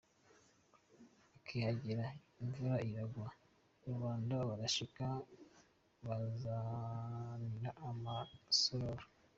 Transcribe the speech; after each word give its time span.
Bakihagera 1.31 2.05
imvura 2.41 2.75
iragwa 2.89 3.27
,Rubanda 3.85 4.35
barashika 4.49 5.05
babazanira 6.05 7.69
amasororo. 7.89 9.05